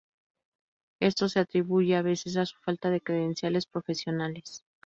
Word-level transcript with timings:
Esto 0.99 1.29
se 1.29 1.39
atribuye 1.39 1.95
a 1.95 2.01
veces 2.01 2.35
a 2.35 2.47
su 2.47 2.55
falta 2.57 2.89
de 2.89 3.01
credenciales 3.01 3.67
profesionales. 3.67 4.63